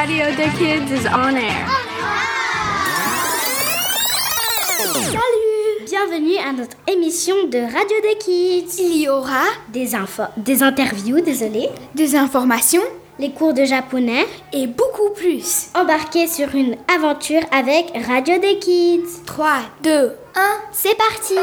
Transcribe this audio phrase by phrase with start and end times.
[0.00, 1.66] Radio the Kids is on air.
[4.94, 8.76] Salut Bienvenue à notre émission de Radio des Kids.
[8.78, 12.80] Il y aura des infos, des interviews, désolé, des informations,
[13.18, 15.68] les cours de japonais et beaucoup plus.
[15.74, 19.26] Embarquez sur une aventure avec Radio des Kids.
[19.26, 19.48] 3,
[19.82, 20.40] 2, 1,
[20.72, 21.34] c'est parti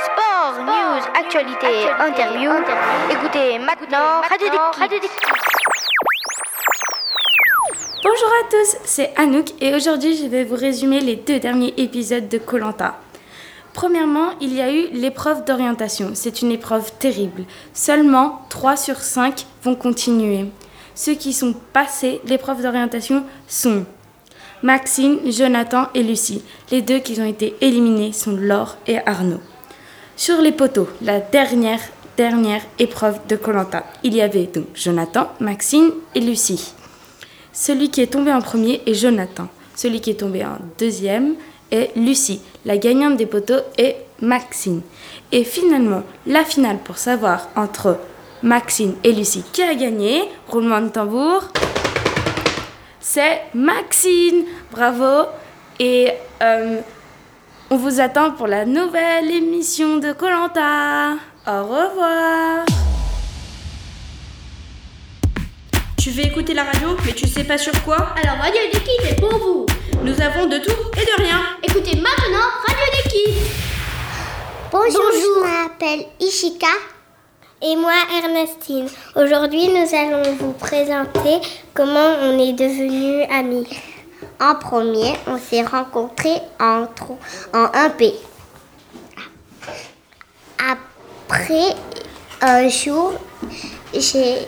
[0.00, 2.50] Sport, news, actualité, interview.
[3.12, 4.48] Écoutez maintenant Radio
[4.98, 5.75] des Kids.
[8.08, 12.28] Bonjour à tous, c'est Anouk et aujourd'hui je vais vous résumer les deux derniers épisodes
[12.28, 13.00] de Colanta.
[13.72, 16.12] Premièrement, il y a eu l'épreuve d'orientation.
[16.14, 17.42] C'est une épreuve terrible.
[17.74, 20.44] Seulement 3 sur 5 vont continuer.
[20.94, 23.84] Ceux qui sont passés l'épreuve d'orientation sont
[24.62, 26.44] Maxine, Jonathan et Lucie.
[26.70, 29.40] Les deux qui ont été éliminés sont Laure et Arnaud.
[30.14, 31.80] Sur les poteaux, la dernière
[32.16, 36.72] dernière épreuve de Colanta, il y avait donc Jonathan, Maxine et Lucie.
[37.58, 39.48] Celui qui est tombé en premier est Jonathan.
[39.74, 41.36] Celui qui est tombé en deuxième
[41.70, 42.42] est Lucie.
[42.66, 44.82] La gagnante des poteaux est Maxine.
[45.32, 47.98] Et finalement, la finale pour savoir entre
[48.42, 51.44] Maxine et Lucie qui a gagné, roulement de tambour,
[53.00, 54.44] c'est Maxine.
[54.70, 55.26] Bravo.
[55.80, 56.10] Et
[56.42, 56.80] euh,
[57.70, 61.14] on vous attend pour la nouvelle émission de Colanta.
[61.46, 62.85] Au revoir.
[66.06, 69.10] Tu veux écouter la radio, mais tu sais pas sur quoi Alors Radio des Kids
[69.10, 69.66] est pour vous.
[70.04, 71.40] Nous avons de tout et de rien.
[71.64, 73.40] Écoutez maintenant Radio des Kids.
[74.70, 76.68] Bonjour, je m'appelle Ishika.
[77.60, 77.90] Et moi,
[78.22, 78.86] Ernestine.
[79.16, 81.40] Aujourd'hui, nous allons vous présenter
[81.74, 83.66] comment on est devenus amis.
[84.40, 86.86] En premier, on s'est rencontrés en,
[87.52, 88.14] en 1P.
[90.70, 91.74] Après
[92.42, 93.14] un jour,
[93.92, 94.46] j'ai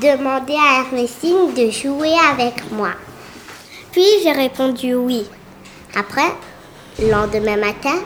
[0.00, 2.90] demandé à Ernestine de jouer avec moi.
[3.92, 5.26] Puis j'ai répondu oui.
[5.96, 6.32] Après,
[6.98, 7.98] le lendemain matin,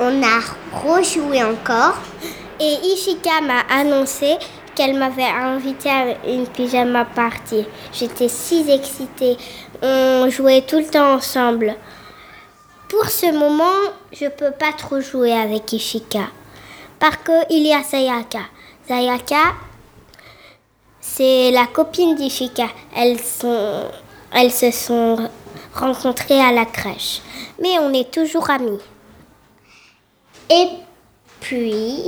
[0.00, 0.40] on a
[0.84, 1.94] rejoué encore
[2.60, 4.36] et Ishika m'a annoncé
[4.74, 7.64] qu'elle m'avait invité à une pyjama party.
[7.92, 9.36] J'étais si excitée.
[9.82, 11.74] On jouait tout le temps ensemble.
[12.88, 16.28] Pour ce moment, je peux pas trop jouer avec Ishika.
[16.98, 18.40] Parce qu'il y a Sayaka.
[18.86, 19.54] Sayaka,
[21.16, 22.66] c'est la copine d'Ishika.
[22.96, 23.88] Elles, sont,
[24.32, 25.30] elles se sont
[25.74, 27.20] rencontrées à la crèche.
[27.60, 28.80] Mais on est toujours amis.
[30.50, 30.68] Et
[31.40, 32.02] puis,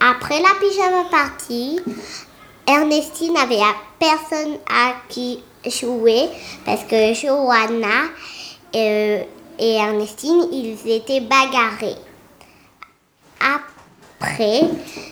[0.00, 1.80] après la pyjama party,
[2.66, 3.60] Ernestine avait
[3.98, 6.28] personne à qui jouer
[6.64, 8.08] parce que Johanna
[8.74, 9.22] euh,
[9.58, 11.96] et Ernestine, ils étaient bagarrés.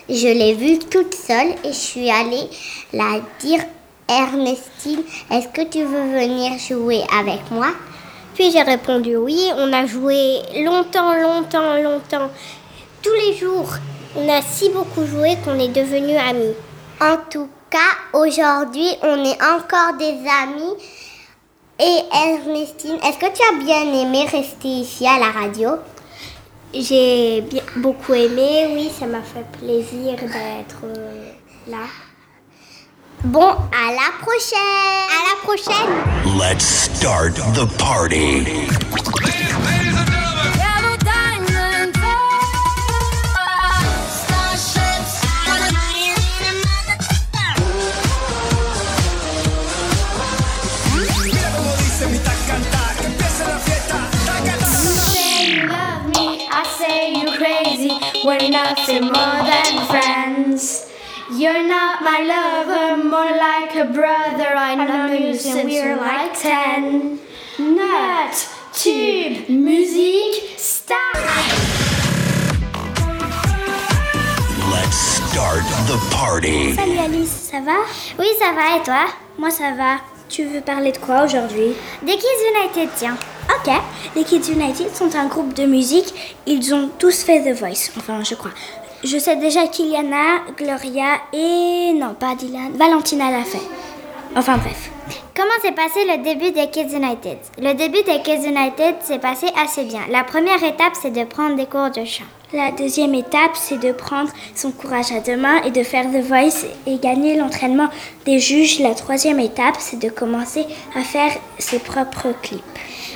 [0.09, 2.49] Je l'ai vue toute seule et je suis allée
[2.91, 3.63] la dire
[4.09, 7.67] Ernestine, est-ce que tu veux venir jouer avec moi?
[8.35, 9.49] Puis j'ai répondu oui.
[9.57, 12.29] On a joué longtemps, longtemps, longtemps.
[13.01, 13.69] Tous les jours.
[14.15, 16.53] On a si beaucoup joué qu'on est devenus amis.
[17.01, 20.73] En tout cas, aujourd'hui, on est encore des amis.
[21.79, 25.71] Et Ernestine, est-ce que tu as bien aimé rester ici à la radio?
[26.73, 31.31] J'ai bien, beaucoup aimé, oui, ça m'a fait plaisir d'être euh,
[31.67, 31.85] là.
[33.25, 34.57] Bon, à la prochaine
[35.07, 39.22] À la prochaine Let's start the party.
[58.25, 60.89] We're nothing more than friends.
[61.29, 64.55] You're not my lover, more like a brother.
[64.55, 67.19] I know you since we're like ten.
[67.59, 71.17] Nut, tube, musique, start.
[74.71, 76.75] Let's start the party.
[76.75, 77.83] Salut Alice, ça va?
[78.17, 79.07] Oui, ça va et toi?
[79.37, 79.97] Moi ça va.
[80.29, 81.75] Tu veux parler de quoi aujourd'hui?
[82.01, 83.17] Des Kids United, tiens.
[83.55, 83.71] Ok,
[84.15, 86.13] les Kids United sont un groupe de musique.
[86.47, 88.51] Ils ont tous fait The Voice, enfin je crois.
[89.03, 91.93] Je sais déjà qu'Iliana, Gloria et...
[91.93, 93.61] non, pas Dylan, Valentina l'a fait.
[94.35, 94.89] Enfin bref.
[95.35, 97.37] Comment s'est passé le début des Kids United?
[97.59, 100.01] Le début des Kids United s'est passé assez bien.
[100.09, 102.23] La première étape, c'est de prendre des cours de chant.
[102.53, 106.23] La deuxième étape, c'est de prendre son courage à deux mains et de faire The
[106.23, 107.89] Voice et gagner l'entraînement
[108.25, 108.79] des juges.
[108.79, 110.65] La troisième étape, c'est de commencer
[110.95, 112.63] à faire ses propres clips.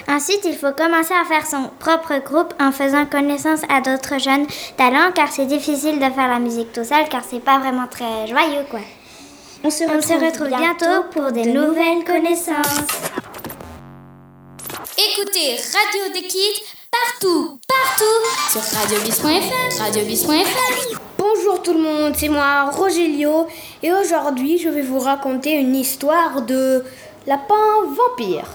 [0.09, 4.47] Ensuite, il faut commencer à faire son propre groupe en faisant connaissance à d'autres jeunes
[4.77, 8.25] talents car c'est difficile de faire la musique tout seul car c'est pas vraiment très
[8.25, 8.79] joyeux quoi.
[9.63, 12.87] On se retrouve, bientôt pour de nouvelles connaissances.
[14.97, 20.99] Écoutez Radio des Kids partout, partout sur radiobis.fr, radiobis.fr.
[21.17, 23.47] Bonjour tout le monde, c'est moi Rogelio
[23.83, 26.83] et aujourd'hui je vais vous raconter une histoire de
[27.25, 27.55] lapin
[27.89, 28.47] vampire.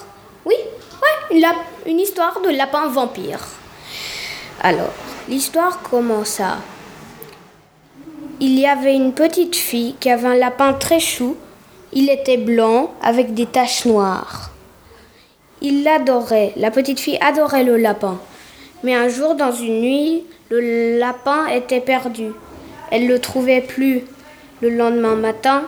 [0.47, 0.57] Oui,
[1.03, 1.39] ouais,
[1.87, 3.41] une, histoire de lapin vampire.
[4.61, 4.93] Alors,
[5.29, 6.59] l'histoire commença.
[8.41, 11.37] Il y avait une petite fille qui avait un lapin très chou.
[11.93, 14.51] Il était blanc avec des taches noires.
[15.61, 16.53] Il l'adorait.
[16.57, 18.19] La petite fille adorait le lapin.
[18.83, 22.33] Mais un jour, dans une nuit, le lapin était perdu.
[22.91, 24.03] Elle le trouvait plus.
[24.61, 25.65] Le lendemain matin,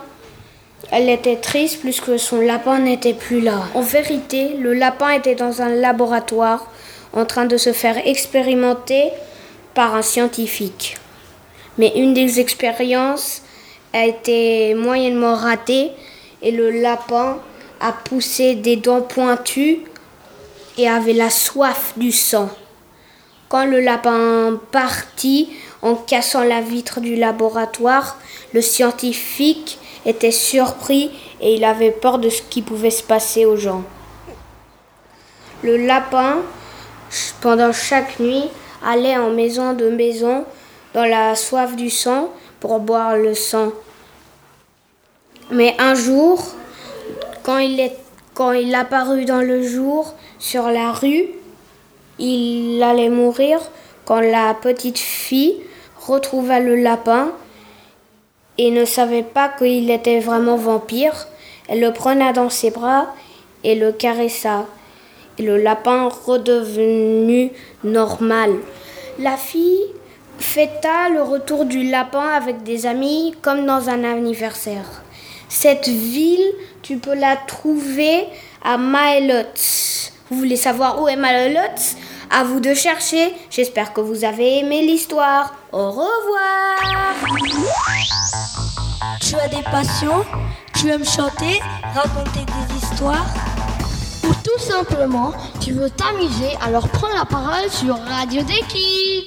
[0.91, 3.63] elle était triste puisque son lapin n'était plus là.
[3.73, 6.71] En vérité, le lapin était dans un laboratoire
[7.13, 9.09] en train de se faire expérimenter
[9.73, 10.97] par un scientifique.
[11.77, 13.41] Mais une des expériences
[13.93, 15.91] a été moyennement ratée
[16.41, 17.39] et le lapin
[17.79, 19.79] a poussé des dents pointues
[20.77, 22.49] et avait la soif du sang.
[23.49, 25.49] Quand le lapin partit
[25.81, 28.17] en cassant la vitre du laboratoire,
[28.53, 31.11] le scientifique était surpris
[31.41, 33.83] et il avait peur de ce qui pouvait se passer aux gens.
[35.63, 36.37] Le lapin,
[37.41, 38.43] pendant chaque nuit,
[38.85, 40.45] allait en maison de maison
[40.93, 42.29] dans la soif du sang
[42.59, 43.71] pour boire le sang.
[45.51, 46.43] Mais un jour,
[47.43, 47.91] quand il,
[48.33, 51.27] quand il apparut dans le jour sur la rue,
[52.19, 53.59] il allait mourir
[54.05, 55.57] quand la petite fille
[55.99, 57.31] retrouva le lapin
[58.57, 61.27] et ne savait pas qu'il était vraiment vampire.
[61.67, 63.07] Elle le prenait dans ses bras
[63.63, 64.65] et le caressa.
[65.37, 67.51] Et le lapin redevenu
[67.83, 68.51] normal.
[69.19, 69.83] La fille
[70.37, 75.03] fêta le retour du lapin avec des amis comme dans un anniversaire.
[75.49, 78.25] Cette ville, tu peux la trouver
[78.63, 80.11] à Maelotz.
[80.29, 81.95] Vous voulez savoir où est Maelotz
[82.29, 83.33] À vous de chercher.
[83.49, 85.53] J'espère que vous avez aimé l'histoire.
[85.71, 86.75] Au revoir
[89.21, 90.25] Tu as des passions
[90.73, 91.61] Tu aimes chanter
[91.93, 93.25] Raconter des histoires
[94.23, 99.25] Ou tout simplement, tu veux t'amuser, alors prends la parole sur Radio des Kids.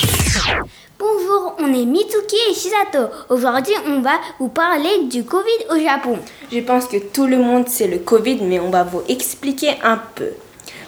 [0.99, 3.09] Bonjour, on est Mitsuki et Shisato.
[3.29, 6.19] Aujourd'hui, on va vous parler du Covid au Japon.
[6.50, 10.00] Je pense que tout le monde sait le Covid, mais on va vous expliquer un
[10.17, 10.31] peu.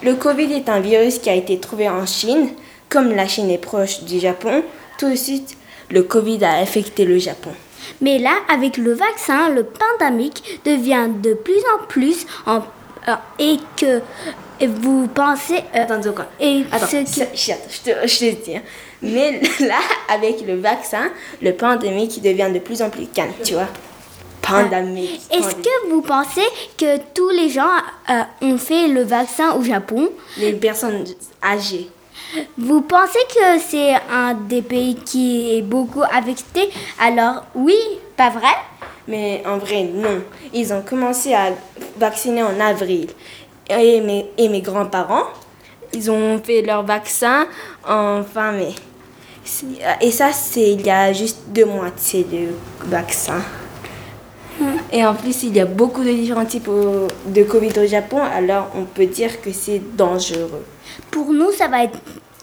[0.02, 2.48] Le Covid est un virus qui a été trouvé en Chine.
[2.88, 4.62] Comme la Chine est proche du Japon,
[4.98, 5.56] tout de suite,
[5.90, 7.50] le Covid a affecté le Japon.
[8.00, 12.58] Mais là, avec le vaccin, le pandémique devient de plus en plus en,
[13.08, 14.00] euh, et que
[14.62, 16.00] et vous pensez euh, Attends,
[16.38, 18.56] et Attends, ce qui- ça- je, te, je te dis.
[18.56, 18.62] hein.
[19.02, 19.78] Mais là,
[20.12, 21.10] avec le vaccin,
[21.40, 23.68] le pandémique devient de plus en plus calme, tu vois.
[25.30, 27.70] Est-ce que vous pensez que tous les gens
[28.10, 30.10] euh, ont fait le vaccin au Japon?
[30.38, 31.04] Les personnes
[31.42, 31.88] âgées.
[32.56, 36.70] Vous pensez que c'est un des pays qui est beaucoup affecté?
[37.00, 37.76] Alors oui,
[38.16, 38.54] pas vrai?
[39.08, 40.22] Mais en vrai, non.
[40.52, 41.50] Ils ont commencé à
[41.96, 43.08] vacciner en avril.
[43.68, 45.26] Et mes, et mes grands-parents,
[45.92, 47.46] ils ont fait leur vaccin
[47.88, 48.74] en fin mai.
[50.00, 52.54] Et ça, c'est il y a juste deux mois, c'est le
[52.84, 53.42] vaccin.
[54.92, 56.68] Et en plus, il y a beaucoup de différents types
[57.26, 60.64] de Covid au Japon, alors on peut dire que c'est dangereux.
[61.10, 61.98] Pour nous, ça va être,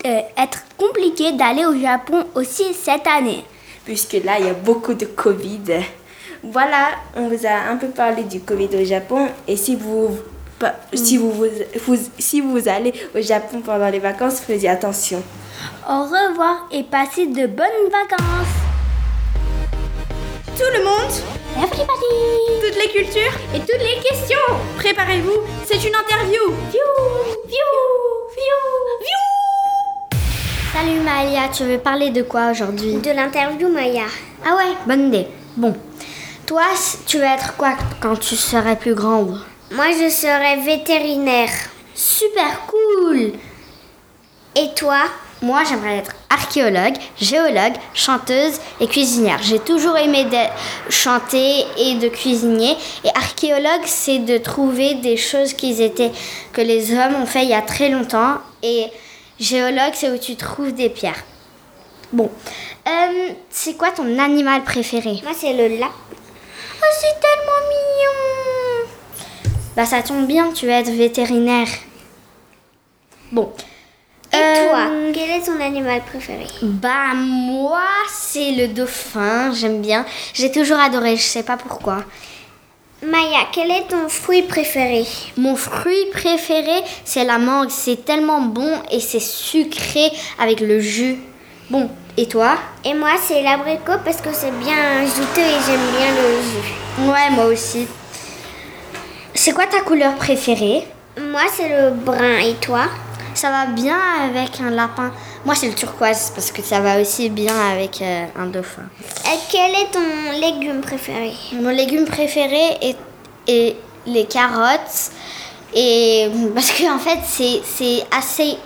[0.06, 3.44] euh, être compliqué d'aller au Japon aussi cette année.
[3.86, 5.62] puisque là, il y a beaucoup de Covid.
[6.44, 9.30] Voilà, on vous a un peu parlé du Covid au Japon.
[9.48, 10.10] Et si vous,
[10.60, 11.46] pa- si vous, vous-
[11.86, 15.24] vous- si vous allez au Japon pendant les vacances, faites attention.
[15.90, 18.56] Au revoir et passez de bonnes vacances.
[20.58, 21.14] Tout le monde,
[21.58, 24.38] Everybody toutes les cultures et toutes les questions.
[24.78, 26.54] Préparez-vous, c'est une interview.
[30.72, 32.98] Salut Malia, tu veux parler de quoi aujourd'hui?
[32.98, 34.06] De l'interview Maya.
[34.46, 35.26] Ah ouais, bonne idée.
[35.56, 35.76] Bon.
[36.46, 36.66] Toi,
[37.08, 39.42] tu veux être quoi quand tu serais plus grande?
[39.72, 41.50] Moi, je serai vétérinaire.
[41.96, 43.32] Super cool
[44.56, 45.00] Et toi?
[45.42, 49.40] Moi, j'aimerais être archéologue, géologue, chanteuse et cuisinière.
[49.42, 52.76] J'ai toujours aimé de chanter et de cuisiner.
[53.04, 56.12] Et archéologue, c'est de trouver des choses qui étaient,
[56.54, 58.38] que les hommes ont fait il y a très longtemps.
[58.64, 58.88] Et
[59.40, 61.24] géologue, c'est où tu trouves des pierres.
[62.12, 62.30] Bon.
[62.88, 65.20] Euh, c'est quoi ton animal préféré?
[65.24, 65.92] Moi, c'est le lap.
[66.80, 68.90] Oh, c'est tellement mignon
[69.76, 71.68] Bah, ça tombe bien, tu vas être vétérinaire.
[73.32, 73.52] Bon.
[75.18, 80.06] Quel est ton animal préféré Bah moi c'est le dauphin, j'aime bien.
[80.36, 82.04] J'ai toujours adoré, je sais pas pourquoi.
[83.02, 87.72] Maya, quel est ton fruit préféré Mon fruit préféré, c'est la mangue.
[87.72, 91.18] C'est tellement bon et c'est sucré avec le jus.
[91.72, 92.56] Bon, et toi
[92.86, 97.10] Et moi, c'est l'abricot parce que c'est bien juteux et j'aime bien le jus.
[97.10, 97.88] Ouais, moi aussi.
[99.34, 100.84] C'est quoi ta couleur préférée
[101.20, 102.38] Moi, c'est le brun.
[102.38, 102.84] Et toi
[103.38, 105.12] Ça va bien avec un lapin.
[105.46, 108.82] Moi, c'est le turquoise parce que ça va aussi bien avec euh, un dauphin.
[109.26, 111.34] Et quel est ton légume préféré?
[111.54, 112.98] Mon légume préféré est,
[113.48, 113.76] est
[114.08, 115.12] les carottes.
[115.76, 118.58] Et parce que en fait, c'est c'est assez.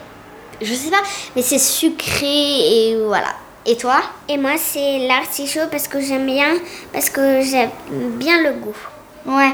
[0.62, 1.04] Je sais pas,
[1.36, 3.36] mais c'est sucré et voilà.
[3.66, 4.01] Et toi?
[4.30, 6.54] Et moi, c'est l'artichaut parce que j'aime bien,
[6.94, 8.78] parce que j'aime bien le goût.
[9.25, 9.51] Ouais.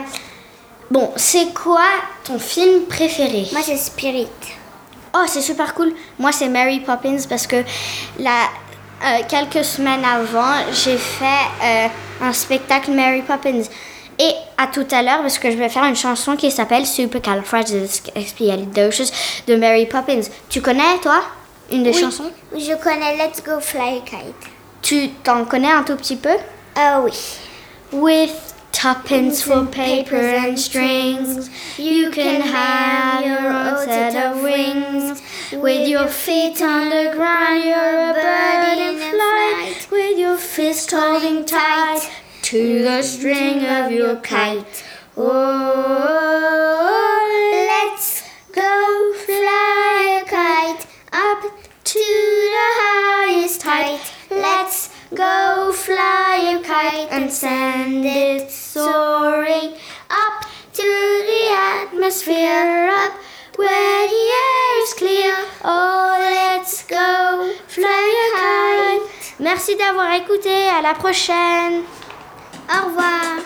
[0.92, 1.88] Bon, c'est quoi
[2.24, 3.48] ton film préféré?
[3.52, 4.28] Moi, c'est Spirit.
[5.14, 5.94] Oh, c'est super cool.
[6.20, 7.64] Moi, c'est Mary Poppins parce que
[8.20, 8.44] la,
[9.04, 11.26] euh, quelques semaines avant, j'ai fait
[11.64, 11.88] euh,
[12.22, 13.62] un spectacle Mary Poppins.
[14.20, 19.12] Et à tout à l'heure, parce que je vais faire une chanson qui s'appelle Supercalifragilisticexpialidocious
[19.48, 20.22] de Mary Poppins.
[20.50, 21.22] Tu connais, toi,
[21.72, 22.00] une des Oui.
[22.02, 22.32] chansons?
[22.54, 24.48] Je connais Let's Go Fly a Kite.
[24.82, 26.32] Tu t'en connais un tout petit peu?
[26.76, 27.12] Ah oui.
[27.92, 28.32] With
[28.78, 35.20] tuppence for paper and strings, you can have your own set of wings.
[35.52, 39.88] With your feet on the ground, you're a bird in flight.
[39.90, 42.08] With your fist holding tight
[42.44, 44.84] to the string of your kite.
[45.18, 46.17] Oh,
[55.14, 59.74] go fly a kite and send it soaring
[60.10, 63.14] up to the atmosphere, up
[63.56, 65.36] where the air is clear.
[65.64, 69.36] Oh, let's go fly a kite.
[69.40, 70.68] Merci d'avoir écouté.
[70.70, 71.84] À la prochaine.
[72.70, 73.38] Au revoir.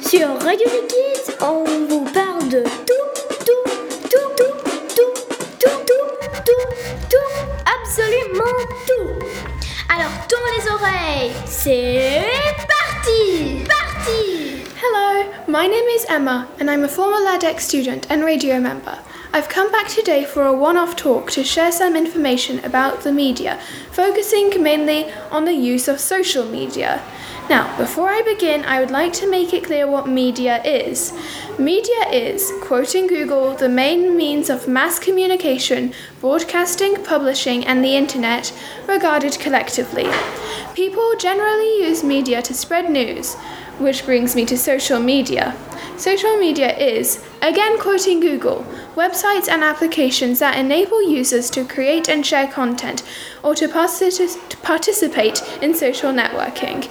[0.00, 3.08] Sur Radio Kids, on vous parle de tout,
[3.44, 3.64] tout,
[4.08, 4.54] tout, tout,
[4.94, 5.14] tout,
[5.58, 6.08] tout, tout,
[6.44, 6.66] tout,
[7.10, 7.32] tout,
[7.80, 9.53] absolument tout.
[9.88, 12.24] Alors tourne les oreilles, c'est
[12.68, 14.64] parti, parti.
[14.76, 18.98] Hello, my name is Emma, and I'm a former LADEX student and radio member.
[19.34, 23.10] I've come back today for a one off talk to share some information about the
[23.10, 23.58] media,
[23.90, 27.02] focusing mainly on the use of social media.
[27.50, 31.12] Now, before I begin, I would like to make it clear what media is.
[31.58, 38.52] Media is, quoting Google, the main means of mass communication, broadcasting, publishing, and the internet,
[38.86, 40.06] regarded collectively.
[40.76, 43.36] People generally use media to spread news,
[43.78, 45.56] which brings me to social media.
[45.96, 48.66] Social media is, again quoting Google,
[48.96, 53.02] websites and applications that enable users to create and share content
[53.42, 56.88] or to partic- to participate in social networking.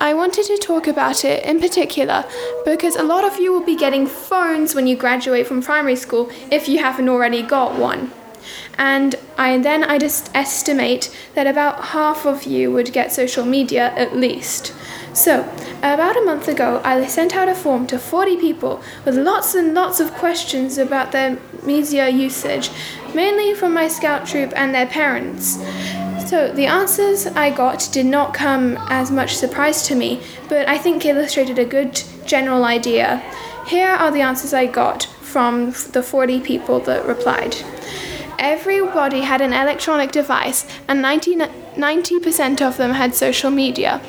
[0.00, 2.24] I wanted to talk about it in particular
[2.64, 6.30] because a lot of you will be getting phones when you graduate from primary school
[6.52, 8.12] if you haven't already got one.
[8.78, 13.92] And I then I just estimate that about half of you would get social media
[13.96, 14.72] at least.
[15.12, 19.54] So, about a month ago, I sent out a form to 40 people with lots
[19.56, 22.70] and lots of questions about their media usage,
[23.14, 25.58] mainly from my scout troop and their parents.
[26.28, 30.78] So, the answers I got did not come as much surprise to me, but I
[30.78, 33.22] think illustrated a good general idea.
[33.66, 37.56] Here are the answers I got from the 40 people that replied.
[38.38, 44.00] Everybody had an electronic device, and 90, 90% of them had social media.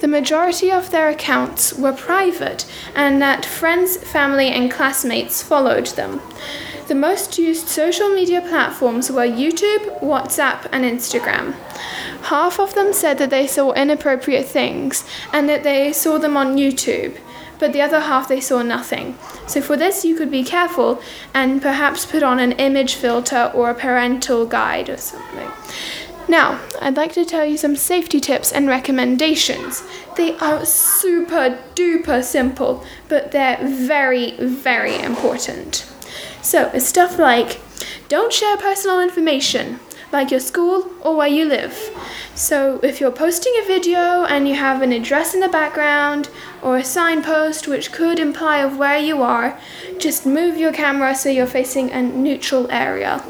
[0.00, 2.64] The majority of their accounts were private,
[2.94, 6.22] and that friends, family, and classmates followed them.
[6.88, 11.54] The most used social media platforms were YouTube, WhatsApp, and Instagram.
[12.24, 16.56] Half of them said that they saw inappropriate things and that they saw them on
[16.56, 17.18] YouTube,
[17.58, 19.18] but the other half they saw nothing.
[19.46, 21.00] So, for this, you could be careful
[21.32, 25.50] and perhaps put on an image filter or a parental guide or something.
[26.26, 29.82] Now, I'd like to tell you some safety tips and recommendations.
[30.16, 35.90] They are super duper simple, but they're very, very important.
[36.40, 37.60] So, it's stuff like
[38.08, 39.80] don't share personal information,
[40.12, 41.74] like your school or where you live.
[42.36, 46.28] So, if you're posting a video and you have an address in the background
[46.62, 49.56] or a signpost which could imply of where you are,
[50.00, 53.24] just move your camera so you're facing a neutral area.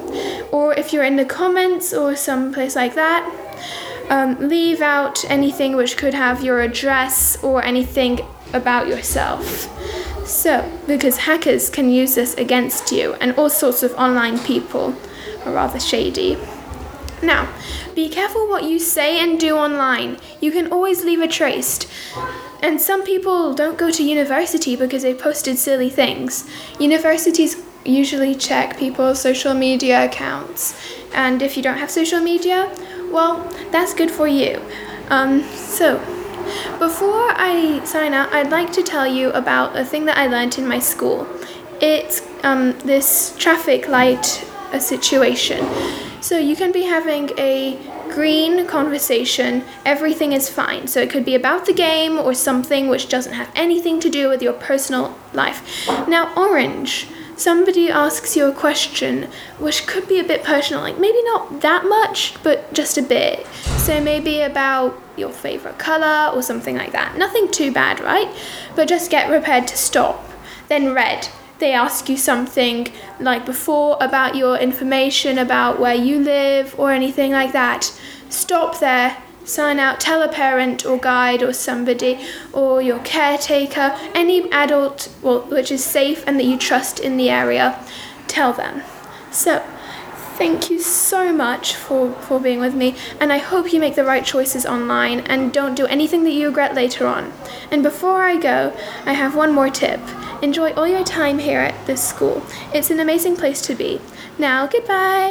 [0.51, 3.31] Or if you're in the comments or someplace like that,
[4.09, 8.21] um, leave out anything which could have your address or anything
[8.55, 9.69] about yourself.
[10.27, 14.97] So, because hackers can use this against you, and all sorts of online people
[15.45, 16.39] are rather shady.
[17.23, 17.53] Now,
[17.95, 20.19] be careful what you say and do online.
[20.41, 21.81] You can always leave a trace.
[22.63, 26.49] And some people don't go to university because they posted silly things.
[26.79, 30.75] Universities usually check people's social media accounts.
[31.15, 32.75] And if you don't have social media,
[33.11, 34.61] well, that's good for you.
[35.11, 35.99] Um, so,
[36.79, 40.59] before I sign out, I'd like to tell you about a thing that I learned
[40.59, 41.27] in my school.
[41.81, 44.45] It's um, this traffic light
[44.75, 45.65] uh, situation.
[46.21, 47.79] So you can be having a
[48.09, 50.87] green conversation, everything is fine.
[50.87, 54.29] So it could be about the game or something which doesn't have anything to do
[54.29, 55.87] with your personal life.
[56.09, 59.29] Now, orange, somebody asks you a question
[59.59, 63.47] which could be a bit personal, like maybe not that much, but just a bit.
[63.79, 67.17] So maybe about your favorite color or something like that.
[67.19, 68.29] Nothing too bad, right?
[68.75, 70.25] But just get prepared to stop.
[70.69, 72.89] Then red, they ask you something
[73.21, 79.23] like before about your information about where you live or anything like that, stop there,
[79.45, 82.19] sign out, tell a parent or guide or somebody
[82.53, 87.31] or your caretaker, any adult well, which is safe and that you trust in the
[87.31, 87.83] area,
[88.27, 88.83] tell them.
[89.31, 89.65] So,
[90.38, 94.06] thank you so much for, for being with me, and I hope you make the
[94.06, 97.34] right choices online and don't do anything that you regret later on.
[97.72, 98.74] And before I go,
[99.06, 100.00] I have one more tip.
[100.42, 102.42] Enjoy all your time here at this school.
[102.74, 104.00] It's an amazing place to be.
[104.38, 105.30] Now, goodbye.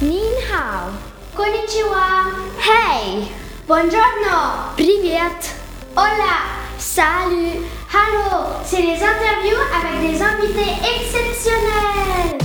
[0.00, 0.96] Nin hao.
[1.34, 2.32] Konnichiwa.
[2.58, 3.28] Hey.
[3.66, 4.74] Buongiorno.
[4.76, 5.54] Привет.
[5.94, 6.55] Hola.
[6.97, 7.61] Salut.
[7.93, 8.47] Hello.
[8.65, 12.39] C'est les interviews avec des invités exceptionnels.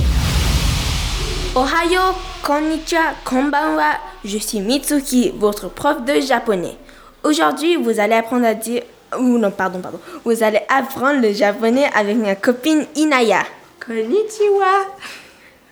[1.55, 3.97] Ohayo, konnichiwa, konbanwa.
[4.23, 6.77] Je suis Mitsuki, votre prof de japonais.
[7.23, 8.83] Aujourd'hui, vous allez apprendre à dire.
[9.17, 9.99] Ou non, pardon, pardon.
[10.23, 13.41] Vous allez apprendre le japonais avec ma copine Inaya.
[13.83, 14.85] Konnichiwa.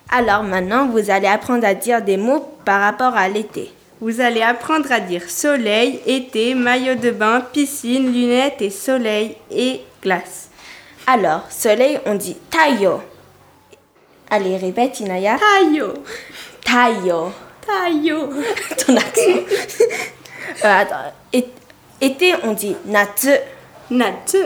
[0.10, 3.72] Alors maintenant, vous allez apprendre à dire des mots par rapport à l'été.
[4.02, 9.82] Vous allez apprendre à dire soleil, été, maillot de bain, piscine, lunettes et soleil et
[10.02, 10.50] glace.
[11.06, 13.00] Alors, soleil, on dit tayo.
[14.28, 15.38] Allez, répète Inaya.
[15.38, 15.94] Tayo.
[16.66, 17.32] Tayo.
[17.66, 18.30] Tayo.
[18.86, 19.22] Ton accent.
[20.66, 21.14] Euh, attends.
[22.02, 23.30] Été, on dit natsu.
[23.90, 24.38] Natsu.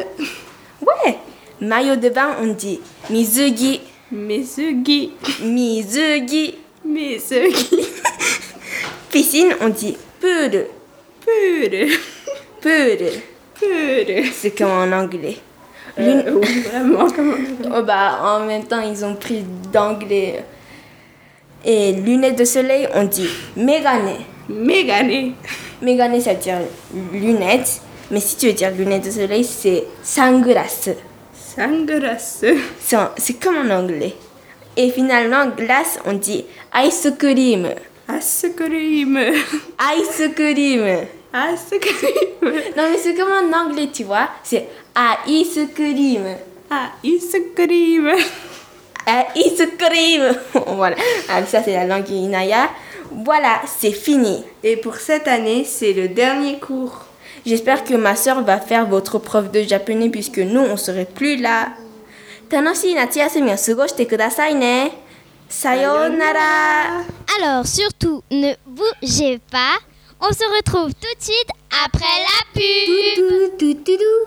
[0.81, 1.17] Ouais.
[1.59, 3.81] Maillot de bain, on dit mizugi.
[4.11, 5.13] Mizugi.
[5.41, 6.55] Mizugi.
[6.85, 7.94] Mizugi.
[9.15, 10.65] Piscine, on dit puru.
[11.23, 11.89] Puru.
[12.59, 13.11] Puru.
[13.57, 14.25] Puru.
[14.33, 15.37] C'est comme en anglais.
[15.97, 17.35] Euh, oui, vraiment, comment
[17.73, 20.43] Oh bah, en même temps, ils ont pris d'anglais.
[21.63, 24.17] Et lunettes de soleil, on dit megane.
[24.49, 25.31] Megane.
[25.81, 26.59] Megane, ça veut dire
[27.13, 27.79] lunettes.
[28.11, 30.89] Mais si tu veux dire lunettes de soleil, c'est sunglass.
[31.33, 32.43] Sunglass.
[33.15, 34.13] C'est comme en anglais.
[34.75, 36.43] Et finalement, glace, on dit
[36.75, 37.69] ice cream.
[38.18, 39.16] Ice cream.
[39.16, 41.06] Ice cream.
[41.32, 42.52] Ice cream.
[42.76, 44.28] Non, mais c'est comme en anglais, tu vois.
[44.42, 44.66] C'est
[45.26, 46.24] ice cream.
[46.70, 48.08] Ah, ice cream.
[49.36, 50.34] Ice cream.
[50.74, 50.96] voilà.
[51.28, 52.70] Ah, ça, c'est la langue Inaya.
[53.10, 54.44] Voilà, c'est fini.
[54.62, 57.06] Et pour cette année, c'est le dernier cours.
[57.46, 61.36] J'espère que ma soeur va faire votre prof de japonais puisque nous, on serait plus
[61.36, 61.68] là.
[62.50, 64.90] 楽しい夏休みを過ごしてくださいね。
[65.49, 67.03] Sayonara
[67.39, 69.77] Alors surtout, ne bougez pas.
[70.19, 71.49] On se retrouve tout de suite
[71.85, 73.59] après la pub.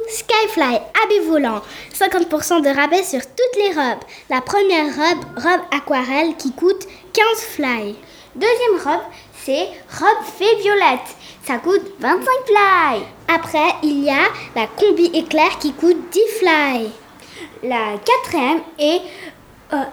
[0.09, 1.61] Skyfly, habit volant.
[1.92, 4.04] 50% de rabais sur toutes les robes.
[4.31, 7.96] La première robe, robe aquarelle qui coûte 15 fly.
[8.35, 9.07] Deuxième robe,
[9.44, 11.16] c'est robe fée violette.
[11.44, 13.02] Ça coûte 25 fly.
[13.26, 16.90] Après, il y a la combi éclair qui coûte 10 fly.
[17.62, 19.00] La quatrième est...
[19.72, 19.85] Euh,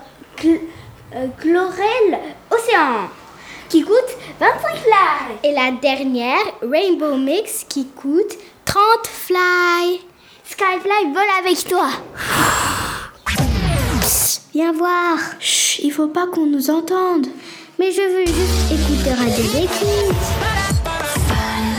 [1.39, 2.19] Chlorel
[2.51, 3.09] Océan
[3.69, 5.37] qui coûte 25 fly.
[5.43, 10.01] Et la dernière, Rainbow Mix, qui coûte 30 fly.
[10.43, 11.89] Skyfly vole avec toi.
[13.99, 15.17] Psst, viens voir.
[15.39, 17.27] Chut, il faut pas qu'on nous entende.
[17.79, 20.15] Mais je veux juste écouter Radio d'écoute.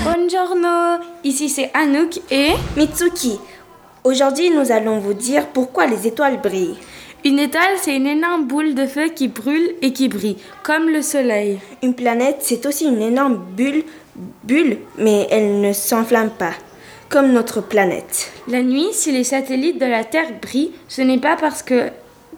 [0.03, 1.03] Buongiorno.
[1.25, 3.39] Ici, c'est Anouk et Mitsuki.
[4.05, 6.77] Aujourd'hui, nous allons vous dire pourquoi les étoiles brillent.
[7.27, 11.03] Une étoile, c'est une énorme boule de feu qui brûle et qui brille, comme le
[11.03, 11.59] soleil.
[11.83, 13.83] Une planète, c'est aussi une énorme bulle,
[14.45, 16.53] bulle, mais elle ne s'enflamme pas,
[17.09, 18.31] comme notre planète.
[18.47, 21.89] La nuit, si les satellites de la Terre brillent, ce n'est pas parce que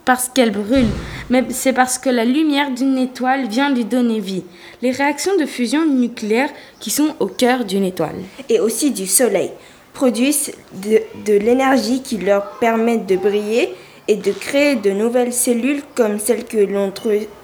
[0.05, 0.87] parce qu'elle brûle,
[1.29, 4.43] mais c'est parce que la lumière d'une étoile vient lui donner vie.
[4.81, 6.49] Les réactions de fusion nucléaire
[6.79, 8.23] qui sont au cœur d'une étoile.
[8.49, 9.51] Et aussi du soleil
[9.93, 10.51] produisent
[10.83, 10.99] de,
[11.31, 13.69] de l'énergie qui leur permet de briller
[14.09, 16.91] et de créer de nouvelles cellules comme celles que l'on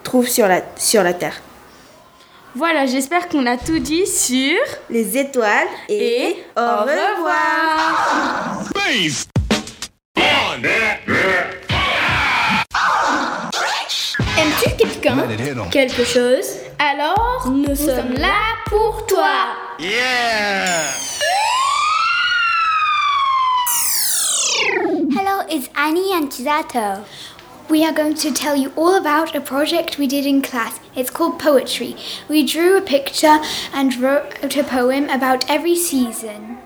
[0.04, 1.40] trouve sur la, sur la Terre.
[2.56, 4.58] Voilà, j'espère qu'on a tout dit sur
[4.90, 8.64] les étoiles et, Et au au revoir.
[14.38, 15.18] Aimes-tu quelqu'un?
[15.70, 16.48] Quelque chose?
[16.80, 19.54] Alors, nous, sommes là pour toi.
[19.80, 21.15] Hello,
[25.50, 27.06] it's Annie and Chisato.
[27.70, 30.80] We are going to tell you all about a project we did in class.
[30.96, 31.96] It's called Poetry.
[32.28, 33.40] We drew a picture
[33.74, 36.60] and wrote a poem about every season.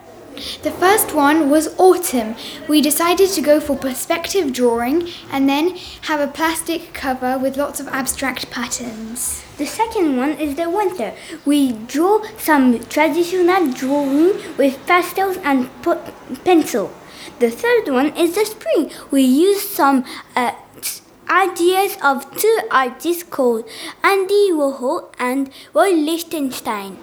[0.63, 2.35] The first one was autumn.
[2.69, 7.81] We decided to go for perspective drawing and then have a plastic cover with lots
[7.81, 9.43] of abstract patterns.
[9.57, 11.13] The second one is the winter.
[11.45, 15.69] We drew some traditional drawing with pastels and
[16.45, 16.93] pencil.
[17.39, 18.91] The third one is the spring.
[19.11, 20.03] We used some
[20.35, 20.51] uh,
[21.29, 23.63] ideas of two artists called
[24.03, 26.97] Andy Warhol and Roy Lichtenstein.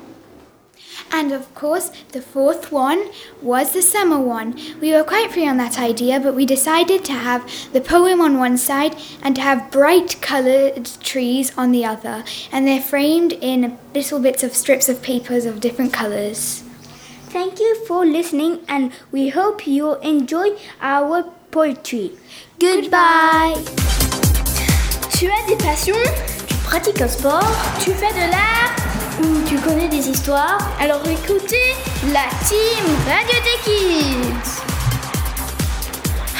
[1.11, 3.09] And of course, the fourth one
[3.41, 4.61] was the summer one.
[4.79, 8.39] We were quite free on that idea, but we decided to have the poem on
[8.39, 12.25] one side and to have bright coloured trees on the other.
[12.53, 16.66] And they're framed in little bits of strips of papers of different colours.
[17.37, 22.13] Thank you for listening and we hope you enjoy our poetry.
[22.59, 23.53] Goodbye.
[25.11, 26.03] Tu as des passions
[26.49, 28.75] Tu pratiques un sport Tu fais de l'art
[29.21, 31.75] Ou tu connais des histoires Alors écoutez
[32.11, 34.63] la team Radio des Kids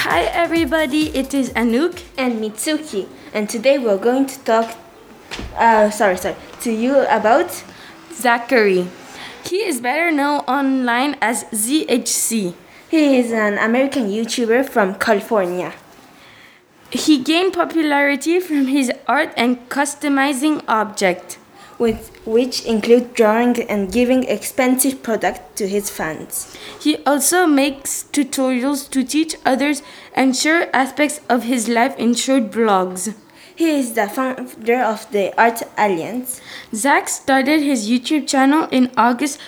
[0.07, 4.71] Hi everybody, it is Anouk and Mitsuki, and today we're going to talk.
[5.59, 7.51] Uh, sorry, sorry, to you about
[8.15, 8.87] Zachary.
[9.49, 12.55] He is better known online as ZHC.
[12.91, 15.73] He is an American YouTuber from California.
[16.91, 21.39] He gained popularity from his art and customizing objects,
[21.79, 26.57] with which include drawing and giving expensive products to his fans.
[26.81, 29.81] He also makes tutorials to teach others
[30.13, 33.15] and share aspects of his life in short blogs.
[33.57, 36.43] He is the founder of the Art Alliance.
[36.75, 39.39] Zach started his YouTube channel in August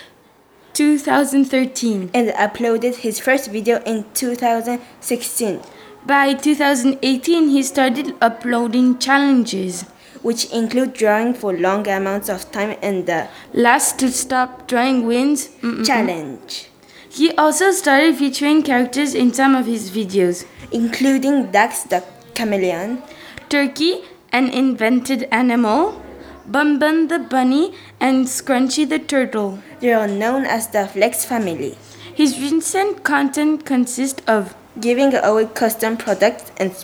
[0.72, 5.60] 2013 and uploaded his first video in 2016.
[6.06, 9.82] By 2018, he started uploading challenges,
[10.22, 15.48] which include drawing for long amounts of time and the Last to Stop Drawing Wins
[15.60, 15.84] mm-mm.
[15.84, 16.70] challenge,
[17.10, 22.02] He also started featuring characters in some of his videos, including Dax the
[22.34, 23.02] chameleon,
[23.48, 26.02] Turkey, an invented animal,
[26.46, 29.58] Bun Bun the bunny, and Scrunchy the turtle.
[29.80, 31.76] They are known as the Flex family.
[32.14, 36.74] His recent content consists of giving away custom products and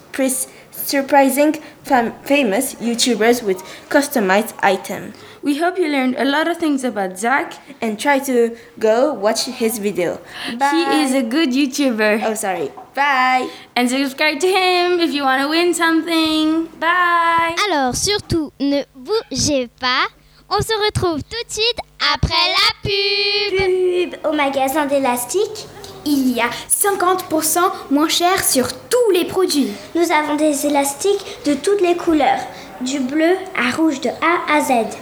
[0.70, 5.14] surprising fam- famous YouTubers with customized items.
[5.44, 7.52] We hope you learned a lot of things about Zach
[7.82, 10.18] and try to go watch his video.
[10.58, 10.88] Bye.
[10.90, 12.22] He is a good YouTuber.
[12.24, 12.70] Oh, sorry.
[12.94, 13.50] Bye.
[13.76, 16.64] And subscribe to him if you want to win something.
[16.80, 17.54] Bye.
[17.68, 20.06] Alors surtout, ne bougez pas.
[20.48, 21.78] On se retrouve tout de suite
[22.14, 24.12] après la pub.
[24.14, 25.66] Pub au magasin d'élastique.
[26.06, 27.58] Il y a 50%
[27.90, 29.72] moins cher sur tous les produits.
[29.94, 32.40] Nous avons des élastiques de toutes les couleurs,
[32.80, 34.96] du bleu à rouge de A à Z.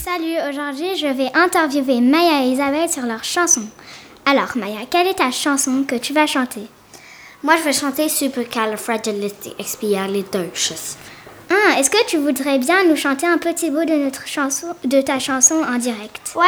[0.04, 3.62] Salut, aujourd'hui je vais interviewer Maya et Isabelle sur leur chanson.
[4.26, 6.68] Alors Maya, quelle est ta chanson que tu vas chanter?
[7.44, 10.98] Moi je vais chanter Supercalifragilisticexpialidocious.
[11.54, 15.02] Ah, est-ce que tu voudrais bien nous chanter un petit bout de notre chanson, de
[15.02, 16.32] ta chanson en direct?
[16.34, 16.46] Ouais.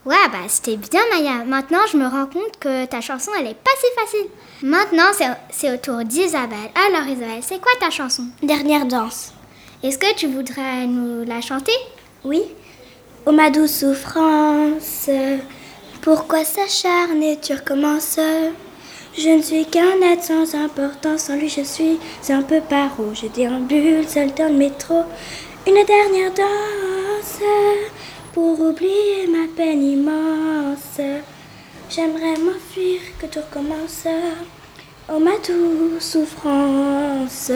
[0.04, 1.46] Ouais, bah c'était bien Maya.
[1.46, 4.28] Maintenant, je me rends compte que ta chanson, elle est pas si facile.
[4.64, 5.12] Maintenant,
[5.50, 6.72] c'est au tour d'Isabelle.
[6.76, 8.26] Alors Isabelle, c'est quoi ta chanson?
[8.44, 9.32] Dernière danse.
[9.82, 11.78] Est-ce que tu voudrais nous la chanter?
[12.26, 12.42] Oui.
[13.26, 15.10] Oh ma douce souffrance,
[16.02, 18.20] Pourquoi s'acharner, tu recommences
[19.18, 23.14] Je ne suis qu'un être sans importance, sans lui je suis un peu paro.
[23.14, 25.04] Je déambule seul dans le métro,
[25.68, 27.42] une dernière danse
[28.34, 31.02] pour oublier ma peine immense.
[31.90, 34.08] J'aimerais m'enfuir, que tout recommence.
[35.14, 37.52] Oh ma douce souffrance.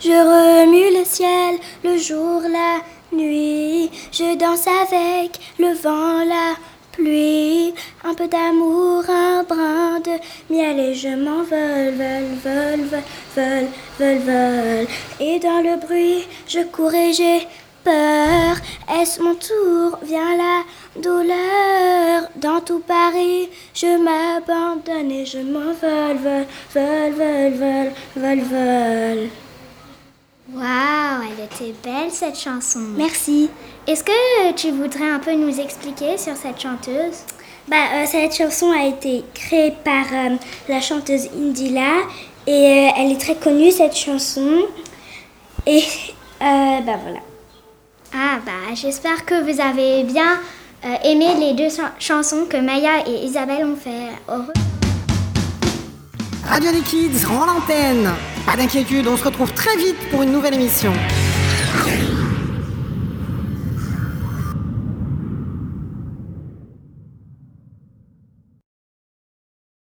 [0.00, 2.80] Je remue le ciel, le jour, la
[3.16, 3.90] nuit.
[4.10, 6.56] Je danse avec le vent, la
[6.98, 7.74] pluie.
[8.04, 10.16] Un peu d'amour, un brin de
[10.52, 13.06] miel et je m'envole, vol, vol, vol,
[13.36, 13.66] vol,
[13.98, 14.86] vol, vol.
[15.20, 17.46] Et dans le bruit, je cours et j'ai
[17.84, 18.56] peur.
[18.96, 20.64] Est-ce mon tour Vient la
[21.00, 22.28] douleur.
[22.36, 29.28] Dans tout Paris, je m'abandonne et je m'envole, vol, vol, vol, vol, vol, vol.
[30.54, 32.80] Waouh, elle était belle cette chanson.
[32.96, 33.50] Merci.
[33.88, 37.24] Est-ce que tu voudrais un peu nous expliquer sur cette chanteuse?
[37.68, 40.36] Bah, euh, Cette chanson a été créée par euh,
[40.68, 41.94] la chanteuse Indila
[42.46, 44.58] et euh, elle est très connue cette chanson.
[45.66, 45.82] Et
[46.40, 47.20] bah voilà.
[48.12, 50.38] Ah bah j'espère que vous avez bien
[51.02, 54.12] aimé les deux chansons que Maya et Isabelle ont fait.
[54.28, 54.52] Heureux.
[56.46, 58.10] Radio des Kids rend l'antenne.
[58.44, 60.92] Pas d'inquiétude, on se retrouve très vite pour une nouvelle émission.